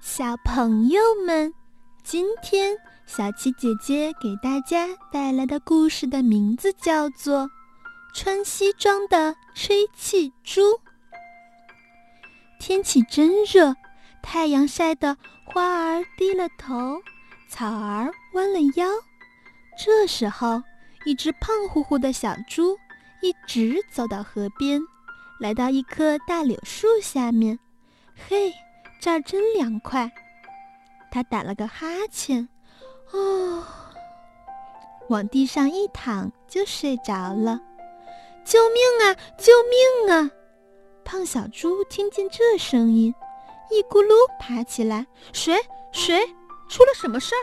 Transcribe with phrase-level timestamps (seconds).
[0.00, 1.52] 小朋友们，
[2.02, 7.44] 今天小七姐姐给大家带来的故事的名字叫做
[8.14, 10.62] 《穿西装的吹气猪》。
[12.58, 13.76] 天气真热，
[14.22, 16.98] 太阳晒得花儿低了头，
[17.50, 18.88] 草儿弯了腰。
[19.78, 20.62] 这时候，
[21.04, 22.74] 一只胖乎乎的小猪
[23.20, 24.80] 一直走到河边，
[25.38, 27.58] 来到一棵大柳树下面。
[28.14, 28.50] 嘿！
[29.00, 30.12] 这儿真凉快，
[31.10, 32.46] 他打了个哈欠，
[33.12, 33.64] 哦，
[35.08, 37.58] 往地上一躺就睡着了。
[38.44, 39.16] 救命啊！
[39.38, 40.30] 救命啊！
[41.02, 43.14] 胖小猪听见这声音，
[43.70, 45.06] 一咕噜爬起来。
[45.32, 45.56] 谁？
[45.92, 46.26] 谁？
[46.68, 47.34] 出了什么事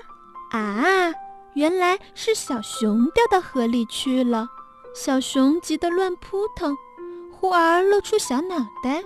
[0.52, 0.58] 儿？
[0.60, 1.14] 啊！
[1.56, 4.48] 原来是小熊掉到河里去了。
[4.94, 6.76] 小熊急得乱扑腾，
[7.32, 9.04] 忽而露出小脑袋。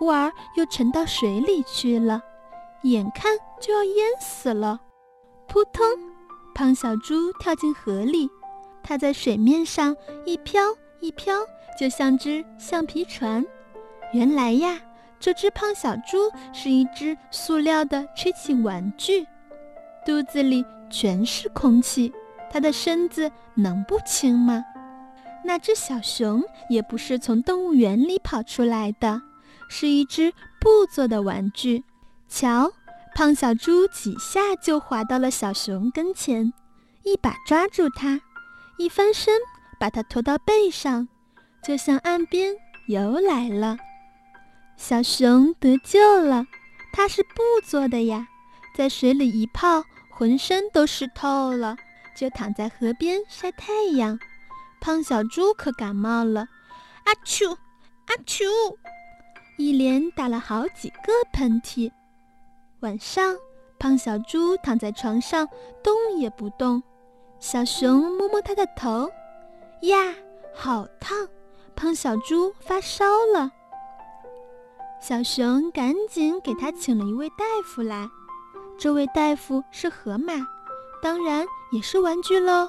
[0.00, 2.22] 忽而又沉到水里去了，
[2.84, 4.80] 眼看就要淹死了。
[5.46, 5.84] 扑通，
[6.54, 8.26] 胖小猪跳进河里，
[8.82, 9.94] 它在水面上
[10.24, 10.62] 一飘
[11.00, 11.34] 一飘，
[11.78, 13.44] 就像只橡皮船。
[14.14, 14.80] 原来呀，
[15.18, 19.26] 这只胖小猪是一只塑料的吹气玩具，
[20.06, 22.10] 肚子里全是空气，
[22.50, 24.64] 它的身子能不轻吗？
[25.44, 29.20] 那只小熊也不是从动物园里跑出来的。
[29.72, 31.84] 是一只布做的玩具，
[32.28, 32.72] 瞧，
[33.14, 36.52] 胖小猪几下就滑到了小熊跟前，
[37.04, 38.20] 一把抓住它，
[38.78, 39.38] 一翻身
[39.78, 41.06] 把它拖到背上，
[41.62, 42.56] 就向岸边
[42.88, 43.78] 游来了。
[44.76, 46.44] 小熊得救了，
[46.92, 48.26] 它是布做的呀，
[48.74, 51.76] 在水里一泡，浑身都湿透了，
[52.16, 54.18] 就躺在河边晒太阳。
[54.80, 56.48] 胖小猪可感冒了，
[57.04, 57.52] 阿丘，
[58.06, 58.44] 阿丘。
[59.60, 61.92] 一连打了好几个喷嚏。
[62.80, 63.36] 晚上，
[63.78, 65.46] 胖小猪躺在床上
[65.82, 66.82] 动也不动。
[67.38, 69.10] 小熊摸摸它的头，
[69.82, 70.14] 呀，
[70.54, 71.28] 好烫！
[71.76, 73.04] 胖小猪发烧
[73.34, 73.52] 了。
[74.98, 78.08] 小熊赶紧给他请了一位大夫来。
[78.78, 80.32] 这位大夫是河马，
[81.02, 82.66] 当然也是玩具喽，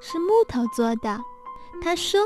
[0.00, 1.20] 是木头做的。
[1.80, 2.20] 他说：“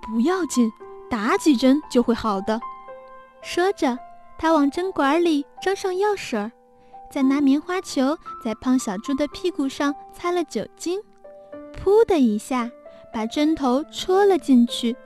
[0.00, 0.72] 不要紧，
[1.10, 2.58] 打几针就会好的。”
[3.44, 3.98] 说着，
[4.38, 6.50] 他往针管里装上药水，
[7.10, 10.98] 再拿棉花球在胖小猪的屁股上擦了酒精，
[11.74, 12.70] 噗的一下
[13.12, 14.96] 把针头戳了进去。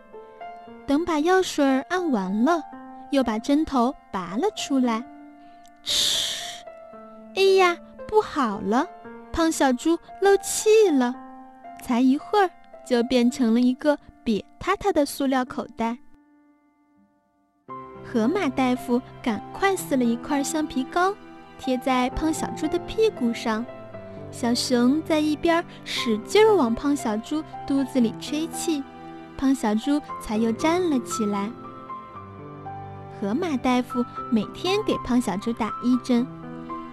[0.87, 2.63] 等把药水按完了，
[3.11, 5.05] 又把针头拔了出来。
[5.83, 6.65] 嗤！
[7.35, 7.77] 哎呀，
[8.07, 8.87] 不好了！
[9.33, 11.13] 胖小猪漏气了，
[11.83, 12.49] 才一会儿
[12.87, 15.99] 就变成了一个瘪塌塌的塑料口袋。
[18.11, 21.15] 河马大夫赶快撕了一块橡皮膏，
[21.59, 23.65] 贴在胖小猪的屁股上。
[24.31, 28.83] 小熊在一边使劲往胖小猪肚子里吹气，
[29.37, 31.51] 胖小猪才又站了起来。
[33.21, 36.27] 河马大夫每天给胖小猪打一针，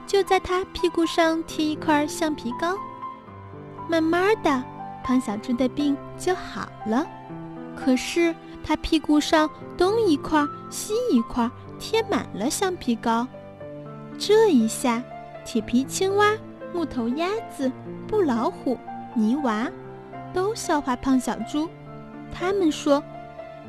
[0.05, 2.75] 就在他屁股上贴一块橡皮膏。
[3.87, 4.63] 慢慢的，
[5.01, 7.07] 胖小猪的病就好了。
[7.73, 8.33] 可是
[8.67, 11.47] 他屁股上东一块西一块
[11.79, 13.27] 贴满了橡皮膏，
[14.17, 15.03] 这一下，
[15.45, 16.33] 铁皮青蛙、
[16.73, 17.71] 木头鸭子、
[18.07, 18.75] 布老虎、
[19.13, 19.69] 泥娃
[20.33, 21.69] 都笑话胖小猪。
[22.33, 23.03] 他们说：“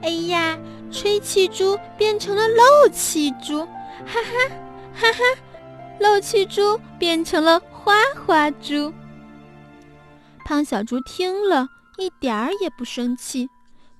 [0.00, 0.58] 哎呀，
[0.90, 3.60] 吹气猪变成了漏气猪，
[4.06, 4.56] 哈哈
[4.94, 5.18] 哈哈！
[6.00, 7.92] 漏气猪变成了花
[8.24, 8.90] 花猪。”
[10.46, 11.68] 胖小猪听了
[11.98, 13.50] 一点儿也不生气。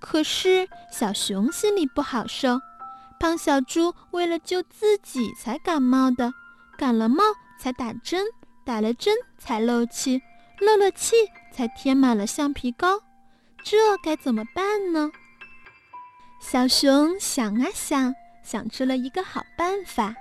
[0.09, 2.61] 可是小熊心里不好受，
[3.19, 6.33] 胖小猪为了救自己才感冒的，
[6.79, 7.25] 感了冒
[7.59, 8.25] 才打针，
[8.65, 10.23] 打了针才漏气，
[10.61, 11.17] 漏了气
[11.53, 13.01] 才贴满了橡皮膏，
[13.65, 15.11] 这该怎么办呢？
[16.41, 20.15] 小熊想啊想，想出了一个好办法，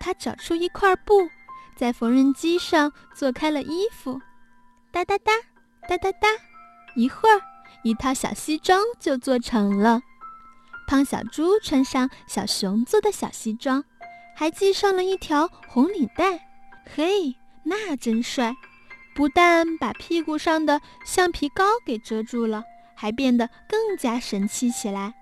[0.00, 1.28] 他找出一块布，
[1.76, 4.18] 在缝纫机上做开了衣服，
[4.90, 5.32] 哒哒哒，
[5.86, 6.28] 哒哒哒，
[6.96, 7.49] 一会儿。
[7.82, 10.02] 一套小西装就做成了，
[10.86, 13.84] 胖小猪穿上小熊做的小西装，
[14.36, 16.46] 还系上了一条红领带。
[16.94, 18.54] 嘿，那真帅！
[19.14, 25.14] 不但把屁股上的橡皮膏给遮住了，还变得更加神气起来。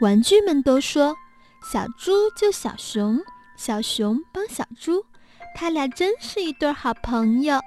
[0.00, 1.16] 玩具们都说
[1.72, 3.20] ：“小猪救小熊，
[3.56, 5.04] 小熊帮小猪，
[5.54, 7.60] 他俩真是一对好朋友。”